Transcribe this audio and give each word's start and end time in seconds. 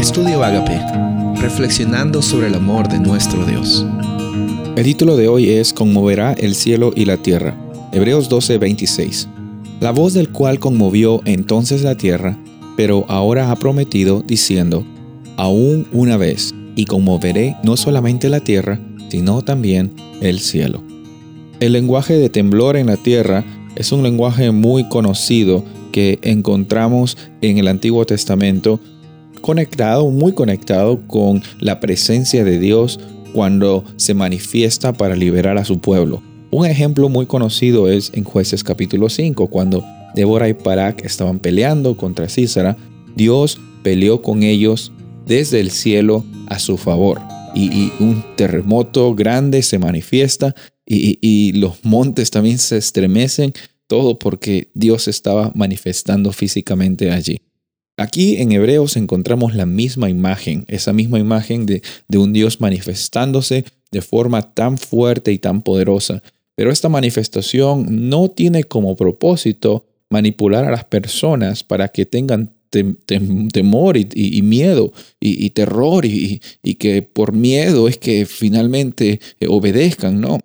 Estudio 0.00 0.42
Agape, 0.42 0.80
reflexionando 1.42 2.22
sobre 2.22 2.46
el 2.46 2.54
amor 2.54 2.88
de 2.88 2.98
nuestro 2.98 3.44
Dios. 3.44 3.84
El 4.74 4.82
título 4.82 5.14
de 5.14 5.28
hoy 5.28 5.50
es 5.50 5.74
Conmoverá 5.74 6.32
el 6.32 6.54
cielo 6.54 6.90
y 6.96 7.04
la 7.04 7.18
tierra. 7.18 7.54
Hebreos 7.92 8.30
12:26. 8.30 9.28
La 9.78 9.90
voz 9.90 10.14
del 10.14 10.30
cual 10.30 10.58
conmovió 10.58 11.20
entonces 11.26 11.82
la 11.82 11.96
tierra, 11.96 12.38
pero 12.78 13.04
ahora 13.08 13.50
ha 13.50 13.56
prometido, 13.56 14.22
diciendo, 14.26 14.86
aún 15.36 15.86
una 15.92 16.16
vez, 16.16 16.54
y 16.76 16.86
conmoveré 16.86 17.56
no 17.62 17.76
solamente 17.76 18.30
la 18.30 18.40
tierra, 18.40 18.80
sino 19.10 19.42
también 19.42 19.92
el 20.22 20.40
cielo. 20.40 20.82
El 21.60 21.74
lenguaje 21.74 22.14
de 22.14 22.30
temblor 22.30 22.78
en 22.78 22.86
la 22.86 22.96
tierra 22.96 23.44
es 23.76 23.92
un 23.92 24.02
lenguaje 24.02 24.50
muy 24.50 24.88
conocido 24.88 25.62
que 25.92 26.18
encontramos 26.22 27.18
en 27.42 27.58
el 27.58 27.68
Antiguo 27.68 28.06
Testamento 28.06 28.80
conectado, 29.40 30.10
muy 30.10 30.32
conectado 30.32 31.00
con 31.06 31.42
la 31.58 31.80
presencia 31.80 32.44
de 32.44 32.58
Dios 32.58 33.00
cuando 33.32 33.84
se 33.96 34.14
manifiesta 34.14 34.92
para 34.92 35.16
liberar 35.16 35.58
a 35.58 35.64
su 35.64 35.78
pueblo. 35.80 36.22
Un 36.50 36.66
ejemplo 36.66 37.08
muy 37.08 37.26
conocido 37.26 37.88
es 37.88 38.10
en 38.14 38.24
jueces 38.24 38.64
capítulo 38.64 39.08
5, 39.08 39.46
cuando 39.48 39.84
Débora 40.14 40.48
y 40.48 40.52
Barak 40.52 41.04
estaban 41.04 41.38
peleando 41.38 41.96
contra 41.96 42.28
Císara, 42.28 42.76
Dios 43.14 43.60
peleó 43.82 44.20
con 44.20 44.42
ellos 44.42 44.92
desde 45.26 45.60
el 45.60 45.70
cielo 45.70 46.24
a 46.48 46.58
su 46.58 46.76
favor. 46.76 47.20
Y, 47.54 47.92
un 47.98 48.24
terremoto 48.36 49.14
grande 49.14 49.62
se 49.62 49.78
manifiesta 49.78 50.54
y 50.86 51.52
los 51.52 51.84
montes 51.84 52.30
también 52.30 52.58
se 52.58 52.76
estremecen, 52.76 53.52
todo 53.86 54.18
porque 54.18 54.70
Dios 54.74 55.08
estaba 55.08 55.52
manifestando 55.54 56.32
físicamente 56.32 57.10
allí. 57.10 57.40
Aquí 58.00 58.36
en 58.36 58.50
Hebreos 58.50 58.96
encontramos 58.96 59.54
la 59.54 59.66
misma 59.66 60.08
imagen, 60.08 60.64
esa 60.68 60.94
misma 60.94 61.18
imagen 61.18 61.66
de, 61.66 61.82
un 62.16 62.32
Dios 62.32 62.58
manifestándose 62.58 63.66
de 63.90 64.00
forma 64.00 64.54
tan 64.54 64.78
fuerte 64.78 65.32
y 65.32 65.38
tan 65.38 65.60
poderosa. 65.60 66.22
Pero 66.54 66.72
esta 66.72 66.88
manifestación 66.88 68.08
no 68.08 68.30
tiene 68.30 68.64
como 68.64 68.96
propósito 68.96 69.84
manipular 70.08 70.64
a 70.64 70.70
las 70.70 70.84
personas 70.84 71.62
para 71.62 71.88
que 71.88 72.06
tengan 72.06 72.54
temor 72.70 73.98
y, 73.98 74.40
miedo 74.40 74.94
y, 75.20 75.50
terror 75.50 76.06
y, 76.06 76.40
que 76.78 77.02
por 77.02 77.34
miedo 77.34 77.86
es 77.86 77.98
que 77.98 78.24
finalmente 78.24 79.20
eh, 79.40 79.46
obedezcan, 79.46 80.22
no. 80.22 80.38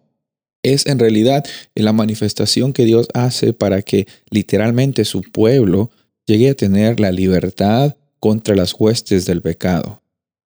Es 0.61 0.87
en 0.87 0.99
realidad 0.99 1.45
la 1.73 1.93
manifestación 1.93 2.73
que 2.73 2.83
Dios 2.83 3.07
hace 3.13 3.53
para 3.53 3.81
que 3.81 4.07
literalmente 4.29 5.05
su 5.05 5.21
pueblo 5.21 5.89
llegué 6.25 6.49
a 6.49 6.55
tener 6.55 6.99
la 6.99 7.11
libertad 7.11 7.95
contra 8.19 8.55
las 8.55 8.73
huestes 8.73 9.25
del 9.25 9.41
pecado. 9.41 10.01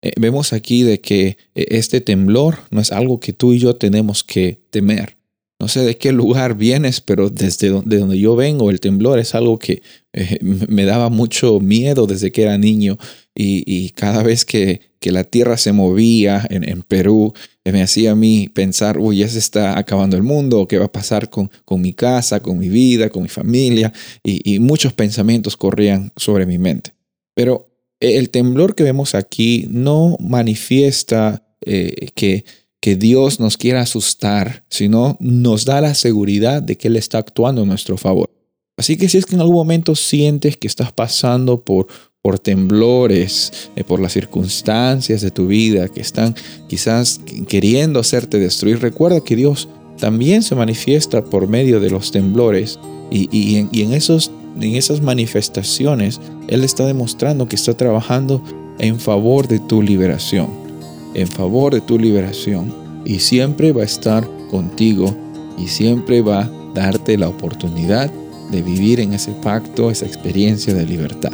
Eh, 0.02 0.12
vemos 0.18 0.52
aquí 0.52 0.82
de 0.82 1.00
que 1.00 1.36
eh, 1.54 1.66
este 1.70 2.00
temblor 2.00 2.58
no 2.70 2.80
es 2.80 2.90
algo 2.92 3.20
que 3.20 3.32
tú 3.32 3.52
y 3.52 3.58
yo 3.58 3.76
tenemos 3.76 4.24
que 4.24 4.60
temer. 4.70 5.19
No 5.60 5.68
sé 5.68 5.80
de 5.82 5.98
qué 5.98 6.10
lugar 6.10 6.56
vienes, 6.56 7.02
pero 7.02 7.28
desde 7.28 7.68
donde, 7.68 8.18
yo 8.18 8.34
vengo, 8.34 8.70
el 8.70 8.80
temblor 8.80 9.18
es 9.18 9.34
algo 9.34 9.58
que 9.58 9.82
eh, 10.14 10.38
me 10.40 10.86
daba 10.86 11.10
mucho 11.10 11.60
miedo 11.60 12.06
desde 12.06 12.32
que 12.32 12.42
era 12.42 12.56
niño. 12.56 12.96
Y, 13.34 13.90
cada 13.90 14.22
vez 14.22 14.44
que, 14.44 14.80
la 15.02 15.24
tierra 15.24 15.56
se 15.56 15.72
movía 15.72 16.46
en, 16.50 16.82
Perú, 16.82 17.32
me 17.64 17.82
hacía 17.82 18.12
a 18.12 18.14
mí 18.14 18.50
pensar, 18.52 18.98
uy, 18.98 19.18
ya 19.18 19.28
se 19.28 19.38
está 19.38 19.78
acabando 19.78 20.16
el 20.16 20.22
mundo, 20.22 20.68
¿qué 20.68 20.78
va 20.78 20.86
a 20.86 20.92
pasar 20.92 21.30
con, 21.30 21.50
mi 21.80 21.94
casa, 21.94 22.40
con 22.40 22.58
mi 22.58 22.68
vida, 22.68 23.08
con 23.08 23.22
mi 23.22 23.28
familia? 23.28 23.92
Y, 24.22 24.58
muchos 24.58 24.92
pensamientos 24.92 25.56
corrían 25.56 26.12
sobre 26.16 26.44
mi 26.44 26.58
mente. 26.58 26.92
Pero 27.34 27.70
el 27.98 28.30
temblor 28.30 28.74
que 28.74 28.84
vemos 28.84 29.14
aquí 29.14 29.66
no 29.70 30.16
manifiesta 30.20 31.42
eh, 31.64 32.08
que 32.14 32.44
que 32.80 32.96
Dios 32.96 33.40
nos 33.40 33.56
quiera 33.56 33.82
asustar, 33.82 34.64
sino 34.70 35.16
nos 35.20 35.64
da 35.66 35.80
la 35.80 35.94
seguridad 35.94 36.62
de 36.62 36.76
que 36.76 36.88
Él 36.88 36.96
está 36.96 37.18
actuando 37.18 37.62
en 37.62 37.68
nuestro 37.68 37.96
favor. 37.96 38.30
Así 38.76 38.96
que 38.96 39.08
si 39.10 39.18
es 39.18 39.26
que 39.26 39.34
en 39.34 39.42
algún 39.42 39.56
momento 39.56 39.94
sientes 39.94 40.56
que 40.56 40.66
estás 40.66 40.90
pasando 40.90 41.62
por, 41.62 41.86
por 42.22 42.38
temblores, 42.38 43.70
eh, 43.76 43.84
por 43.84 44.00
las 44.00 44.14
circunstancias 44.14 45.20
de 45.20 45.30
tu 45.30 45.46
vida 45.46 45.88
que 45.88 46.00
están 46.00 46.34
quizás 46.66 47.20
queriendo 47.46 48.00
hacerte 48.00 48.38
destruir, 48.38 48.80
recuerda 48.80 49.20
que 49.20 49.36
Dios 49.36 49.68
también 49.98 50.42
se 50.42 50.54
manifiesta 50.54 51.22
por 51.22 51.46
medio 51.46 51.78
de 51.78 51.90
los 51.90 52.10
temblores 52.10 52.78
y, 53.10 53.56
en, 53.56 53.68
y 53.70 53.82
en, 53.82 53.92
esos, 53.92 54.30
en 54.58 54.76
esas 54.76 55.02
manifestaciones 55.02 56.18
Él 56.48 56.64
está 56.64 56.86
demostrando 56.86 57.48
que 57.48 57.56
está 57.56 57.76
trabajando 57.76 58.42
en 58.78 58.98
favor 58.98 59.46
de 59.46 59.58
tu 59.58 59.82
liberación 59.82 60.70
en 61.14 61.26
favor 61.26 61.74
de 61.74 61.80
tu 61.80 61.98
liberación 61.98 62.72
y 63.04 63.20
siempre 63.20 63.72
va 63.72 63.82
a 63.82 63.86
estar 63.86 64.28
contigo 64.50 65.14
y 65.58 65.68
siempre 65.68 66.22
va 66.22 66.42
a 66.42 66.50
darte 66.74 67.16
la 67.18 67.28
oportunidad 67.28 68.10
de 68.50 68.62
vivir 68.62 69.00
en 69.00 69.12
ese 69.12 69.32
pacto, 69.32 69.90
esa 69.90 70.06
experiencia 70.06 70.74
de 70.74 70.86
libertad. 70.86 71.32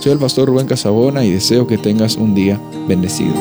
Soy 0.00 0.12
el 0.12 0.18
pastor 0.18 0.48
Rubén 0.48 0.66
Casabona 0.66 1.24
y 1.24 1.30
deseo 1.30 1.66
que 1.66 1.78
tengas 1.78 2.16
un 2.16 2.34
día 2.34 2.60
bendecido. 2.88 3.34